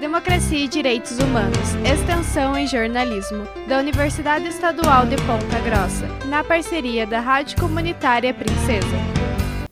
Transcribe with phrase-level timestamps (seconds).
[0.00, 7.06] Democracia e Direitos Humanos, Extensão em Jornalismo, da Universidade Estadual de Ponta Grossa, na parceria
[7.06, 9.25] da Rádio Comunitária Princesa.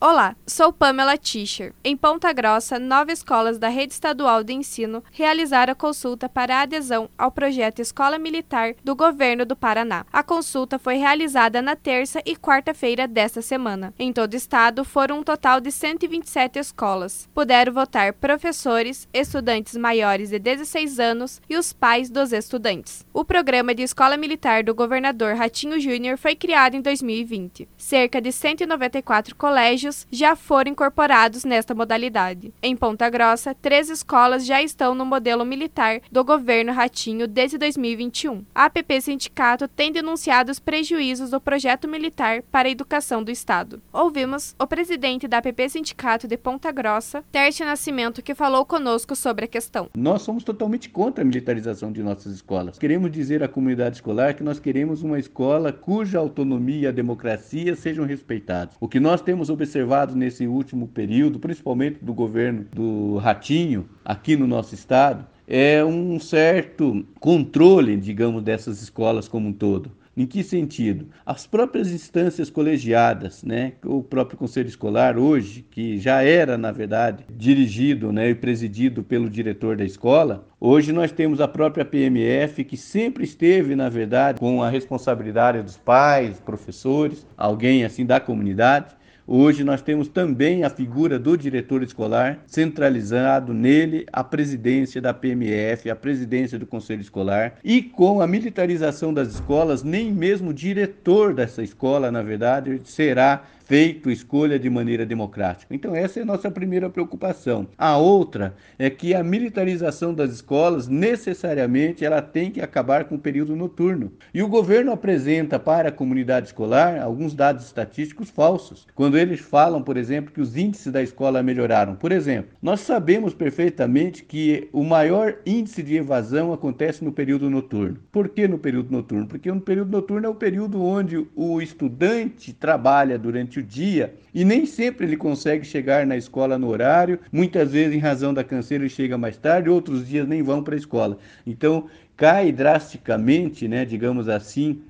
[0.07, 1.73] Olá, sou Pamela Tischer.
[1.83, 7.09] Em Ponta Grossa, nove escolas da rede estadual de ensino realizaram a consulta para adesão
[7.17, 10.05] ao projeto Escola Militar do governo do Paraná.
[10.13, 13.95] A consulta foi realizada na terça e quarta-feira desta semana.
[13.99, 17.27] Em todo o estado, foram um total de 127 escolas.
[17.33, 23.07] Puderam votar professores, estudantes maiores de 16 anos e os pais dos estudantes.
[23.11, 27.67] O programa de Escola Militar do governador Ratinho Júnior foi criado em 2020.
[27.79, 32.53] Cerca de 194 colégios já foram incorporados nesta modalidade.
[32.63, 38.45] Em Ponta Grossa, três escolas já estão no modelo militar do governo Ratinho desde 2021.
[38.55, 43.81] A APP Sindicato tem denunciado os prejuízos do projeto militar para a educação do Estado.
[43.93, 49.45] Ouvimos o presidente da APP Sindicato de Ponta Grossa, Tércio Nascimento, que falou conosco sobre
[49.45, 49.89] a questão.
[49.97, 52.79] Nós somos totalmente contra a militarização de nossas escolas.
[52.79, 57.77] Queremos dizer à comunidade escolar que nós queremos uma escola cuja autonomia e a democracia
[57.77, 58.77] sejam respeitados.
[58.81, 64.35] O que nós temos observado observado nesse último período, principalmente do governo do Ratinho, aqui
[64.35, 69.93] no nosso estado, é um certo controle, digamos, dessas escolas como um todo.
[70.17, 71.09] Em que sentido?
[71.27, 77.25] As próprias instâncias colegiadas, né, o próprio conselho escolar hoje, que já era, na verdade,
[77.29, 82.77] dirigido né, e presidido pelo diretor da escola, hoje nós temos a própria PMF, que
[82.77, 88.95] sempre esteve, na verdade, com a responsabilidade dos pais, professores, alguém assim da comunidade,
[89.27, 95.89] Hoje nós temos também a figura do diretor escolar, centralizado nele a presidência da PMF,
[95.89, 101.33] a presidência do conselho escolar, e com a militarização das escolas, nem mesmo o diretor
[101.33, 105.75] dessa escola, na verdade, será feito escolha de maneira democrática.
[105.75, 107.67] Então, essa é a nossa primeira preocupação.
[107.77, 113.19] A outra é que a militarização das escolas, necessariamente, ela tem que acabar com o
[113.19, 114.13] período noturno.
[114.33, 118.87] E o governo apresenta para a comunidade escolar alguns dados estatísticos falsos.
[118.95, 121.95] Quando eles falam, por exemplo, que os índices da escola melhoraram.
[121.97, 127.99] Por exemplo, nós sabemos perfeitamente que o maior índice de evasão acontece no período noturno.
[128.13, 129.27] Por que no período noturno?
[129.27, 134.15] Porque no período noturno é o período onde o estudante trabalha durante durante o dia
[134.35, 137.21] e nem sempre ele consegue chegar na escola no horário.
[137.31, 140.75] Muitas vezes, em razão da canseira, ele chega mais tarde, outros dias nem vão para
[140.75, 141.19] a escola.
[141.47, 144.81] Então, cai drasticamente, né, digamos assim,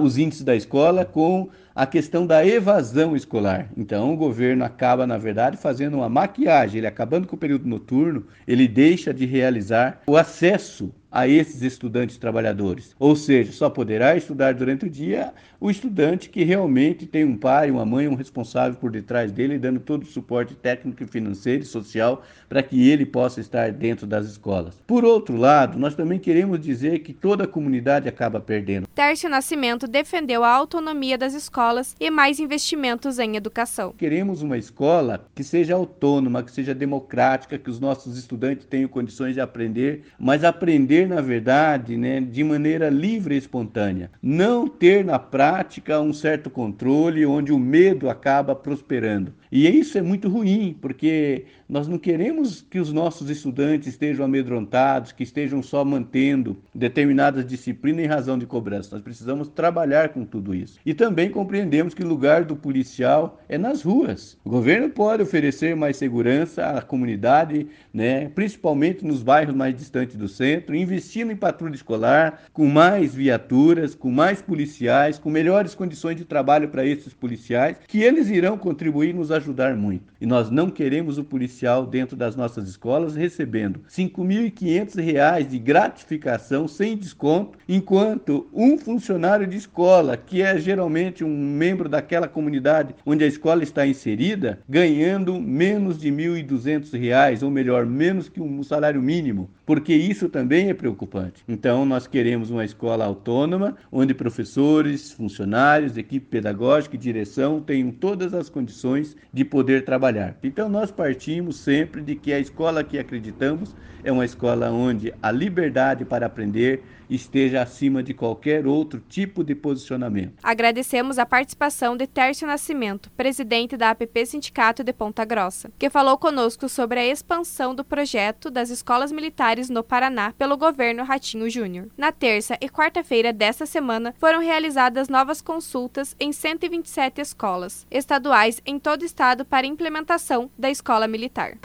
[0.00, 3.70] os índices da escola com a questão da evasão escolar.
[3.76, 8.26] Então, o governo acaba, na verdade, fazendo uma maquiagem, ele acabando com o período noturno,
[8.46, 12.94] ele deixa de realizar o acesso a esses estudantes trabalhadores.
[12.98, 17.70] Ou seja, só poderá estudar durante o dia o estudante que realmente tem um pai,
[17.70, 22.22] uma mãe, um responsável por detrás dele, dando todo o suporte técnico, financeiro e social
[22.46, 24.82] para que ele possa estar dentro das escolas.
[24.86, 28.86] Por outro lado, nós também queremos dizer que toda a comunidade acaba perdendo.
[28.94, 33.94] Tércio Nascimento defendeu a autonomia das escolas e mais investimentos em educação.
[33.96, 39.32] Queremos uma escola que seja autônoma, que seja democrática, que os nossos estudantes tenham condições
[39.34, 44.10] de aprender, mas aprender na verdade, né, de maneira livre e espontânea.
[44.22, 49.32] Não ter na prática um certo controle onde o medo acaba prosperando.
[49.50, 55.12] E isso é muito ruim, porque nós não queremos que os nossos estudantes estejam amedrontados,
[55.12, 58.94] que estejam só mantendo determinadas disciplinas em razão de cobrança.
[58.94, 60.78] Nós precisamos trabalhar com tudo isso.
[60.84, 64.38] E também compreendemos que o lugar do policial é nas ruas.
[64.44, 70.28] O governo pode oferecer mais segurança à comunidade, né, principalmente nos bairros mais distantes do
[70.28, 76.24] centro, investindo em patrulha escolar, com mais viaturas, com mais policiais, com melhores condições de
[76.24, 80.12] trabalho para esses policiais, que eles irão contribuir nos ajudar muito.
[80.20, 86.68] E nós não queremos o policial dentro das nossas escolas recebendo R$ 5.500 de gratificação
[86.68, 93.24] sem desconto, enquanto um funcionário de escola, que é geralmente um membro daquela comunidade onde
[93.24, 99.00] a escola está inserida, ganhando menos de R$ 1.200, ou melhor, menos que um salário
[99.00, 101.42] mínimo, porque isso também é preocupante.
[101.48, 108.34] Então, nós queremos uma escola autônoma, onde professores, funcionários, equipe pedagógica e direção tenham todas
[108.34, 110.36] as condições de poder trabalhar.
[110.42, 115.30] Então, nós partimos sempre de que a escola que acreditamos é uma escola onde a
[115.30, 120.34] liberdade para aprender esteja acima de qualquer outro tipo de posicionamento.
[120.42, 126.18] Agradecemos a participação de Tércio Nascimento, presidente da APP Sindicato de Ponta Grossa, que falou
[126.18, 131.88] conosco sobre a expansão do projeto das escolas militares no Paraná pelo governo Ratinho Júnior.
[131.96, 138.78] Na terça e quarta-feira desta semana foram realizadas novas consultas em 127 escolas estaduais em
[138.78, 141.58] todo o estado para implementação da escola militar.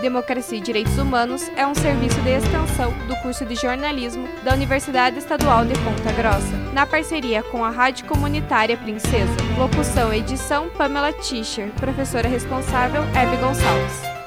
[0.00, 5.18] Democracia e Direitos Humanos é um serviço de extensão do curso de jornalismo da Universidade
[5.18, 9.32] Estadual de Ponta Grossa, na parceria com a Rádio Comunitária Princesa.
[9.58, 14.19] Locução e edição Pamela Tischer, professora responsável Hebe Gonçalves.